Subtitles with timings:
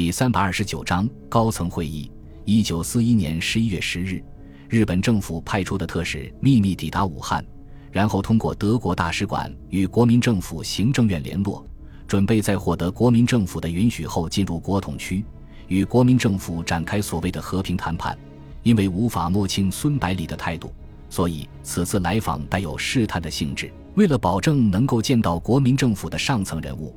[0.00, 2.10] 第三百二十九章高层会议。
[2.46, 4.24] 一九四一年十一月十日，
[4.66, 7.44] 日本政府派出的特使秘密抵达武汉，
[7.92, 11.62] 然后通过德国大使馆与国民政府行政院联络，
[12.08, 15.22] 准备在获得国民政府的允许后进入国统区，
[15.68, 18.16] 与国民政府展开所谓的和平谈判。
[18.62, 20.72] 因为无法摸清孙百里的态度，
[21.10, 23.70] 所以此次来访带有试探的性质。
[23.96, 26.96] 为了保证能够见到国民政府的上层人物。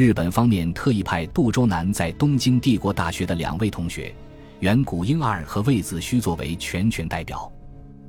[0.00, 4.10] 日本方面特意派杜周南在东京帝国大学的两位同学
[4.60, 7.52] 远古英二和魏子虚作为全权代表。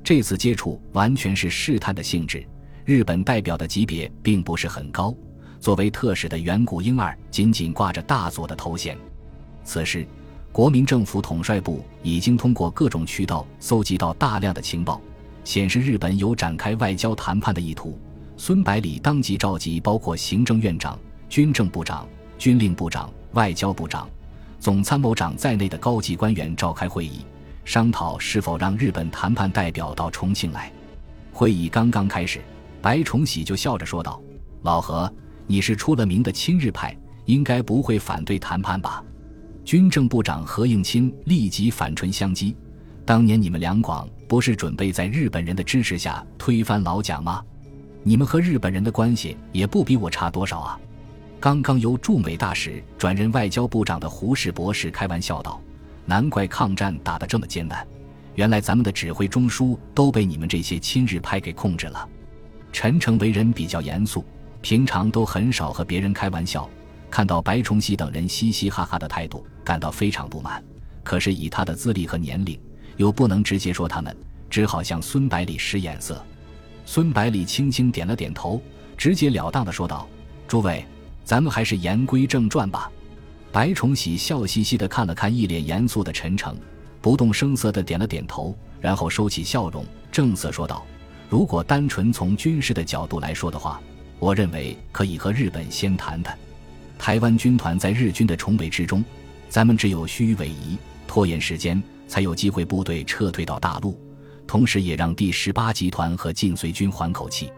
[0.02, 2.42] 这次接触完全是试探的性质，
[2.86, 5.14] 日本代表的级别并不是很高。
[5.60, 8.96] 作为特使的远古英二仅仅挂着大佐的头衔。
[9.62, 10.06] 此时，
[10.50, 14.98] 国民政府统帅部已经通过各种渠道搜集到大量的情报，
[15.44, 17.98] 显示日本有展开外交谈判的意图。
[18.38, 20.98] 孙百里当即召集包括行政院长。
[21.32, 24.06] 军政部长、军令部长、外交部长、
[24.60, 27.24] 总参谋长在内的高级官员召开会议，
[27.64, 30.70] 商讨是否让日本谈判代表到重庆来。
[31.32, 32.42] 会议刚刚开始，
[32.82, 34.22] 白崇禧就笑着说道
[34.60, 35.10] ：“老何，
[35.46, 39.02] 你是出了名的亲日派，应该不会反对谈判吧？”
[39.64, 42.54] 军政部长何应钦立即反唇相讥
[43.06, 47.42] ：“当年你们两广不是准备在日本人的支持下推翻老蒋吗？
[48.02, 50.78] 你们和日本人的关系也不比我差多少啊！”
[51.42, 55.60] 刚刚由驻美大使转任外交部长的胡适博士开玩笑道
[56.06, 57.84] ：“难怪抗战打得这么艰难，
[58.36, 62.08] 原来咱们的指挥中枢都被你们这些亲日派给控制了。”
[62.72, 64.24] 陈诚为人比较严肃，
[64.60, 66.70] 平常都很少和别人开玩笑，
[67.10, 70.62] 看到白崇禧等人嘻嘻哈哈的态度，感到非常不满。
[71.02, 72.56] 可是以他的资历和年龄，
[72.98, 74.16] 又不能直接说他们，
[74.48, 76.24] 只好向孙百里使眼色。
[76.86, 78.62] 孙百里轻轻点了点头，
[78.96, 80.06] 直截了当的说道
[80.46, 80.86] ：“诸位。”
[81.24, 82.90] 咱们还是言归正传吧。
[83.50, 86.56] 白崇禧笑嘻嘻地看了看一脸严肃的陈诚，
[87.00, 90.84] 不动声色地点了点头，然后收起笑容，正色说道
[91.28, 93.80] ：“如果单纯从军事的角度来说的话，
[94.18, 96.36] 我认为可以和日本先谈谈。
[96.98, 99.04] 台湾军团在日军的重围之中，
[99.48, 104.00] 咱们只有虚伪仪，拖延时间，才有机会部队撤退到大陆，
[104.46, 107.52] 同时也让第十八集团和晋绥军缓口气。”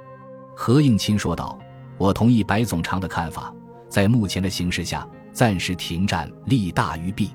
[0.56, 1.56] 何应钦说道。
[1.96, 3.54] 我同意白总长的看法，
[3.88, 7.30] 在目前的形势下，暂时停战利大于弊。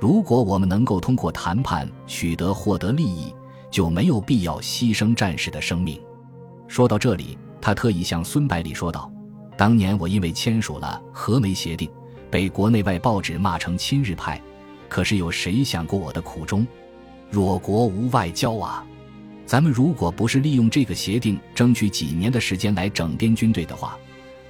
[0.00, 3.34] 如果我们能够通过谈判取得获得利益，
[3.70, 6.00] 就没有必要牺牲战士的生命。
[6.68, 9.10] 说到这里，他特意向孙百里说道
[9.58, 11.90] ：“当年我因为签署了和美协定，
[12.30, 14.40] 被国内外报纸骂成亲日派，
[14.88, 16.64] 可是有谁想过我的苦衷？
[17.30, 18.86] 弱国无外交啊！”
[19.48, 23.96] 咱们如果不是利用这个协定争取几年的时间来整编军队的话，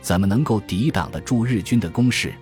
[0.00, 2.34] 怎么能够抵挡得住日军的攻势？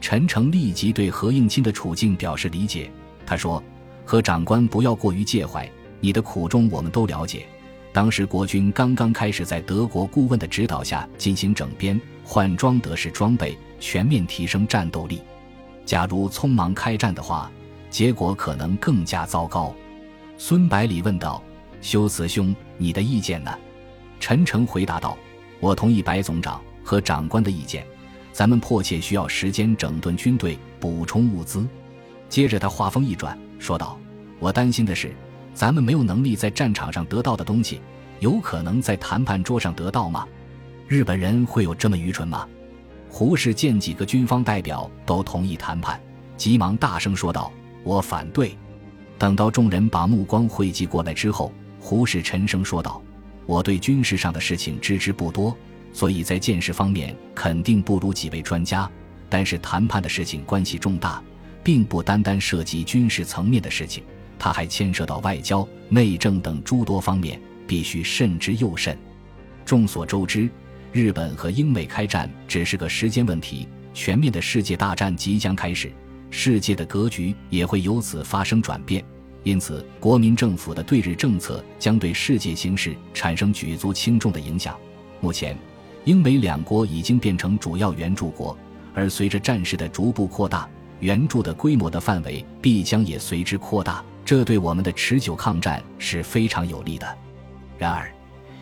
[0.00, 2.88] 陈诚立即对何应钦的处境表示理解。
[3.26, 3.60] 他说
[4.06, 7.44] ：“何长官不要过于介怀，你的苦衷我们都了解。
[7.92, 15.20] 当时国军刚刚开始在德国顾问的指导下进行整编换装德式装备，全面提升战斗力。
[15.84, 17.50] 假如匆忙开战的话，
[17.90, 19.74] 结果可能更加糟糕。”
[20.38, 21.42] 孙百里问道。
[21.80, 23.56] 修辞兄，你的意见呢？
[24.20, 25.16] 陈诚回答道
[25.60, 27.86] ：“我同意白总长和长官的意见，
[28.32, 31.66] 咱们迫切需要时间整顿军队，补充物资。”
[32.28, 33.98] 接着他话锋一转，说道
[34.38, 35.14] ：“我担心的是，
[35.54, 37.80] 咱们没有能力在战场上得到的东西，
[38.20, 40.26] 有可能在谈判桌上得到吗？
[40.86, 42.46] 日本人会有这么愚蠢吗？”
[43.10, 45.98] 胡适见几个军方代表都同意谈判，
[46.36, 47.50] 急忙大声说道
[47.82, 48.54] ：“我反对。”
[49.18, 51.50] 等到众人把目光汇集过来之后，
[51.80, 53.02] 胡适沉声说道
[53.46, 55.56] ：“我对军事上的事情知之不多，
[55.92, 58.90] 所以在见识方面肯定不如几位专家。
[59.30, 61.22] 但是谈判的事情关系重大，
[61.62, 64.02] 并不单单涉及军事层面的事情，
[64.38, 68.96] 它还牵涉到外交、内政等诸多方面，必须慎之又慎。
[69.64, 70.48] 众所周知，
[70.92, 75.92] 日本和英美开战只是个时间问题，全面的世界大战即将开始，
[76.30, 79.04] 世界的格局也会由此发生转变。”
[79.48, 84.76] 因此，国民政府的对日政策将对世界形势产生举足轻重的影响。
[85.22, 85.56] 目前，
[86.04, 88.54] 英美两国已经变成主要援助国，
[88.92, 90.68] 而随着战事的逐步扩大，
[91.00, 94.04] 援助的规模的范围必将也随之扩大。
[94.22, 97.18] 这对我们的持久抗战是非常有利的。
[97.78, 98.12] 然而，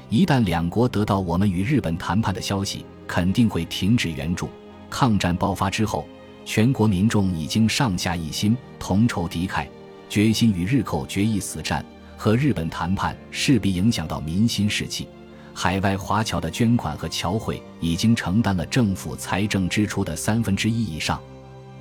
[0.08, 4.48] 一旦两国得到我们与日本谈判的消息，肯定会停止援助。
[4.88, 6.06] 抗战爆发之后，
[6.44, 9.66] 全国民众已经上下一心，同仇敌忾。
[10.08, 11.84] 决心与日寇决一死战，
[12.16, 15.08] 和日本谈判势必影响到民心士气。
[15.52, 21.20] 海外华侨的捐款和侨汇已经承担了政府财政支出的三分之一以上。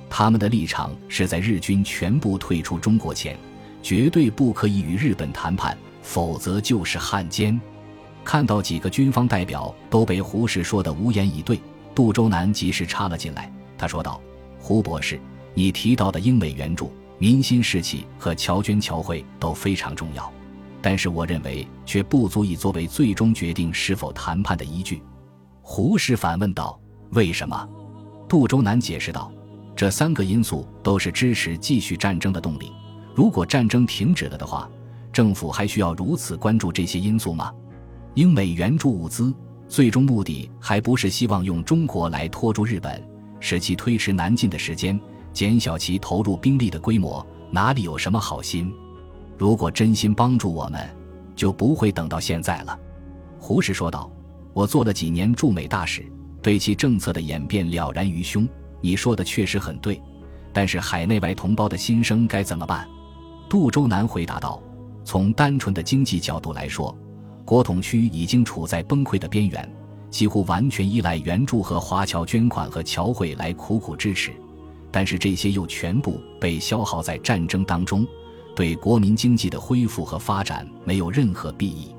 [0.08, 3.36] 他们的立场是在日军全部退出中国前，
[3.82, 7.60] 绝对不可以与日本谈判，否则就是汉奸。
[8.24, 11.60] 看到几个军方代表都被胡适说得无言以对，
[11.94, 13.52] 杜周南及时插了进来。
[13.76, 14.20] 他说道
[14.58, 15.20] ：“胡博士，
[15.54, 20.30] 你提到的英美援助、民心士气和侨捐侨汇都非常重要，
[20.82, 25.02] 但是我认为却不足以作为最终决定是否谈判的依据。”
[25.62, 26.78] 胡适反问道
[27.10, 27.68] ：“为什么？”
[28.28, 29.32] 杜周南解释道
[29.74, 32.72] ：“这三个因素都是支持继续战争的动力。
[33.14, 34.68] 如果战争停止了的话，
[35.12, 37.52] 政府还需要如此关注这些因素吗？”
[38.14, 39.34] 英美援助物资，
[39.68, 43.02] 最终目的还不是希望用中国来拖住日本，
[43.40, 44.98] 使其推迟南进的时间，
[45.36, 48.72] 减小其投入兵力的规模，哪里有什么好心？
[49.36, 50.88] 如果真心帮助我们，
[51.34, 52.80] 就不会等到现在了。”
[53.38, 54.10] 胡适说道。
[54.54, 56.10] “我做了几年驻美大使，
[56.40, 58.48] 对其政策的演变了然于胸。
[58.80, 60.00] 你说的确实很对，
[60.54, 62.88] 但是海内外同胞的心声该怎么办？”
[63.46, 64.62] 杜周南回答道
[65.04, 66.96] ：“从单纯的经济角度来说。”
[67.44, 69.70] 国统区已经处在崩溃的边缘，
[70.10, 74.32] 几乎完全依赖援助和华侨捐款和侨汇来苦苦支持，
[74.96, 78.06] 但是这些又全部被消耗在战争当中，
[78.54, 81.94] 对国民经济的恢复和发展没有任何裨益。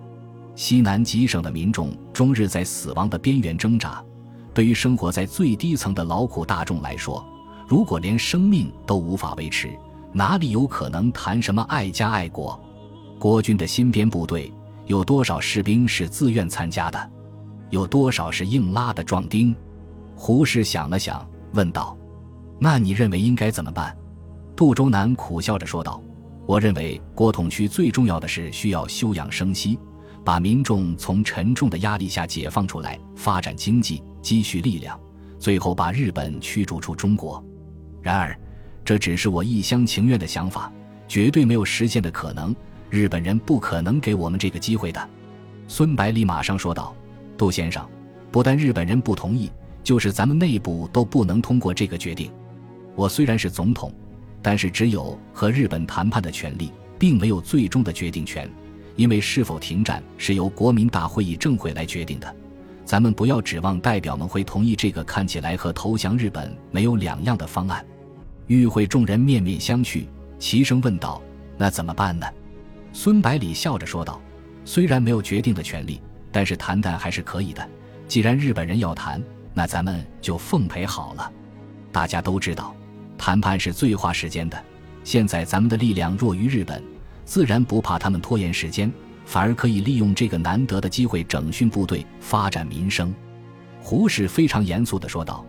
[0.55, 4.03] 西南几省的民众终日在死亡的边缘挣扎，
[4.51, 7.23] 对于生活在最低层的劳苦大众来说，
[7.67, 9.69] 如果连生命都无法维持，
[10.11, 12.59] 哪里有可能谈什么爱家爱国？
[13.19, 14.51] 国军的新编部队。
[14.87, 17.11] 有多少士兵是自愿参加的？
[17.69, 19.53] 有多少是硬拉的壮丁？
[20.15, 21.95] 胡适想了想，问道
[22.59, 23.95] ：“那你认为应该怎么办？”
[24.55, 26.01] 杜周南苦笑着说道
[26.47, 29.77] ：“我认为国统区最重要的是需要休养生息，
[30.25, 34.99] 把民众从沉重的压力下解放出来，发展经济，积蓄力量，
[35.37, 37.43] 最后把日本驱逐出中国。
[38.01, 38.37] 然而，
[38.83, 40.71] 这只是我一厢情愿的想法，
[41.07, 42.55] 绝对没有实现的可能。”
[42.89, 45.09] 日本人不可能给我们这个机会的，
[45.67, 46.95] 孙百里马上说道
[47.37, 47.85] ：“杜先生，
[48.31, 49.51] 不但日本人不同意，
[49.83, 52.31] 就是咱们内部都不能通过这个决定。
[52.97, 53.93] 我虽然是总统，
[54.41, 58.49] 但是只有和日本谈判的权利，并没有最终的决定权，
[58.95, 62.35] 因为是否停战是由国民大会议政会来决定的。
[62.83, 67.85] 咱们不要指望代表们会同意这个看起来和投降日本没有两样的方案。”
[68.47, 70.07] 与会众人面面相觑，
[70.39, 71.21] 齐声问道
[71.55, 72.25] ：“那怎么办呢？”
[72.93, 74.19] 孙百里笑着说道
[74.65, 76.01] ：“虽然没有决定的权利，
[76.31, 77.69] 但是谈谈还是可以的。
[78.07, 79.21] 既然日本人要谈，
[79.53, 81.31] 那咱们就奉陪好了。
[81.91, 82.73] 大家都知道，
[83.17, 84.63] 谈判是最花时间的。
[85.03, 86.83] 现在咱们的力量弱于日本，
[87.25, 88.91] 自然不怕他们拖延时间，
[89.25, 93.13] 反而可以利用这个难得的机会整训部队，发展民生。”
[93.81, 95.45] 胡适非常严肃地说道：“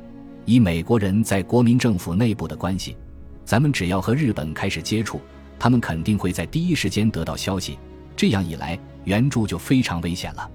[0.47, 2.97] 以美国人在国民政府内部的关系，
[3.45, 5.21] 咱们只要和日本开始接触。”
[5.61, 7.77] 他们肯定会在第一时间得到消息，
[8.15, 10.49] 这样一来，援助就非常危险了。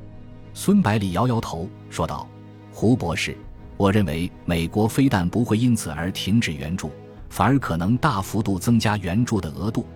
[0.54, 2.26] 孙百里摇摇头说道
[2.72, 3.36] ：“胡博士，
[3.76, 6.90] 我认为美国非但不会因此而停止援助，
[7.34, 9.88] 反而可能大幅度增加援助的额度。”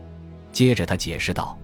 [0.51, 1.55] 接着他解释道：“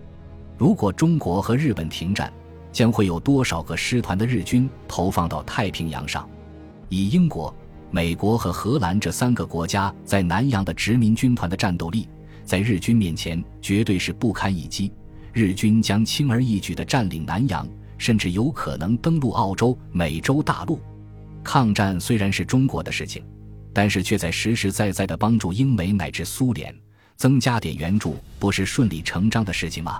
[0.56, 2.32] 如果中国和日本停战，
[2.72, 6.30] 将会有多少个师团的日军投放到太平洋上？
[6.90, 7.52] 以英国、
[7.90, 12.08] 美国和荷兰这三个国家在南洋的殖民军团的战斗力。”
[12.46, 14.92] 在日军面前绝对是不堪一击，
[15.32, 20.78] 日军将轻而易举地占领南洋，甚至有可能登陆澳洲、美洲大陆。
[21.42, 23.24] 抗战虽然是中国的事情，
[23.74, 26.74] 但是却在实实在在地帮助英美乃至苏联
[27.18, 30.00] 增加点援助，不是顺理成章的事情吗？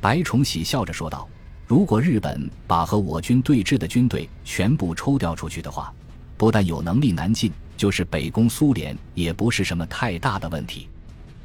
[0.00, 1.28] 白崇禧笑着说道
[1.68, 5.92] ：“如果日本把和我军对峙的军队全部抽调出去的话，
[6.36, 10.88] 不但有能力南进，就是北攻苏联也不是什么太大的问题。”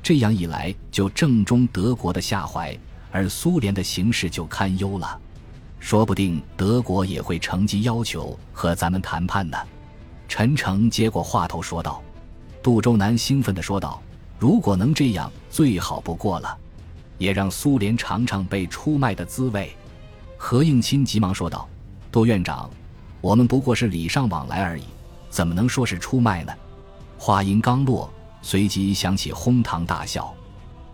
[0.02, 2.78] 这样一来，就正中德国的下怀，
[3.12, 5.20] 而苏联的形势就堪忧了。
[5.80, 9.58] 说不定德国也会乘机要求和咱们谈判呢。
[10.28, 12.02] 陈诚接过话头说道。
[12.62, 14.02] 杜周南兴奋地说道
[14.38, 16.58] ：“如果能这样，最好不过了，
[17.18, 19.72] 也让苏联尝尝被出卖的滋味。”
[20.38, 21.68] 何应钦急忙说道
[22.12, 22.70] ：“杜院长，
[23.22, 24.84] 我们不过是礼尚往来而已，
[25.30, 26.54] 怎么能说是出卖呢？”
[27.18, 28.12] 话音刚落。
[28.44, 30.34] 随即响起哄堂大笑，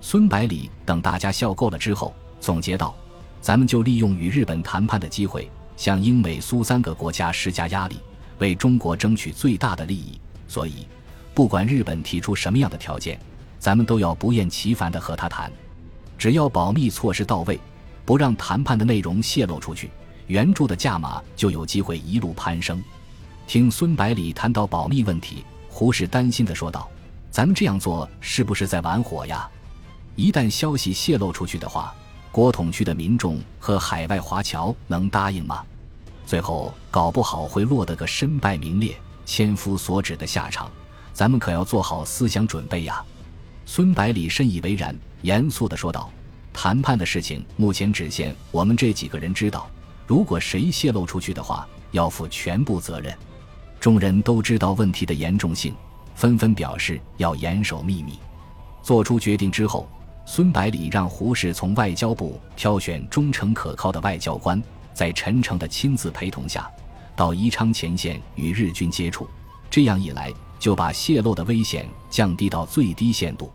[0.02, 2.96] 孙百里等大家笑够了之后，总结道
[3.42, 8.00] ：“咱们就利用与日本谈判的机会，向英美苏三个国家施加压力，
[8.40, 10.20] 为中国争取最大的利益。
[10.48, 10.88] 所以，
[11.34, 13.20] 不管日本提出什么样的条件，
[13.60, 15.52] 咱们都要不厌其烦地和他谈。
[16.18, 17.60] 只要保密措施到位，
[18.06, 19.90] 不让谈判的内容泄露出去，
[20.28, 22.82] 援助的价码就有机会一路攀升。”
[23.46, 26.90] 听孙百里谈到保密问题，胡适担心地说道。
[27.30, 29.50] 咱们这样做是不是在玩火呀？
[30.16, 31.94] 一旦消息泄露出去的话，
[32.32, 35.64] 国统区的民众和海外华侨能答应吗？
[36.26, 40.72] 最后搞不好会落得个身败名裂、千夫所指的下场，
[41.14, 43.04] 咱们可要做好思想准备呀。
[43.66, 46.10] 孙百里深以为然，严肃地说道
[46.54, 49.70] ：“谈判的事情目前只限我们这几个人知道，
[50.06, 53.16] 如果谁泄露出去的话，要负全部责任。”
[53.80, 55.74] 众人都知道问题的严重性，
[56.16, 58.18] 纷纷表示要严守秘密。
[58.82, 59.90] 做出决定之后，
[60.26, 64.62] 孙百里让胡适从外交部挑选忠诚可靠的外交官，
[64.94, 66.70] 在陈诚的亲自陪同下，
[67.16, 69.28] 到宜昌前线与日军接触。
[69.70, 73.52] 这样一来，就把泄露的危险降低到最低限度。